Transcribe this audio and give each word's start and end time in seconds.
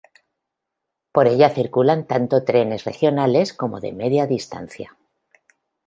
Por 1.13 1.27
ella 1.27 1.51
circulan 1.51 2.07
tanto 2.07 2.43
trenes 2.43 2.85
regionales 2.85 3.53
como 3.53 3.79
de 3.79 3.93
media 3.93 4.25
distancia. 4.25 4.97